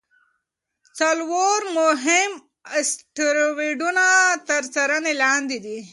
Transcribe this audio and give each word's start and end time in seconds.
څلور 0.99 1.59
مهم 1.79 2.31
اسټروېډونه 2.79 4.05
تر 4.49 4.63
څارنې 4.73 5.13
لاندې 5.23 5.57
دي. 5.65 5.79